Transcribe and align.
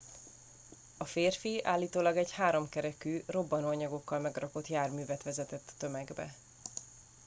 a 0.97 1.05
férfi 1.05 1.63
állítólag 1.63 2.17
egy 2.17 2.31
háromkerekű 2.31 3.23
robbanóanyagokkal 3.27 4.19
megrakott 4.19 4.67
járművet 4.67 5.23
vezetett 5.23 5.63
a 5.69 5.73
tömegbe 5.77 6.35